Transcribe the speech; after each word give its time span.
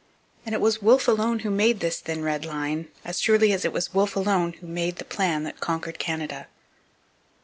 And 0.47 0.55
it 0.55 0.61
was 0.61 0.81
Wolfe 0.81 1.07
alone 1.07 1.41
who 1.45 1.51
made 1.51 1.79
this 1.79 1.99
'thin 1.99 2.23
red 2.23 2.43
line,' 2.43 2.87
as 3.05 3.21
surely 3.21 3.53
as 3.53 3.63
it 3.65 3.71
was 3.71 3.93
Wolfe 3.93 4.15
alone 4.15 4.53
who 4.53 4.65
made 4.65 4.95
the 4.95 5.05
plan 5.05 5.43
that 5.43 5.59
conquered 5.59 5.99
Canada. 5.99 6.47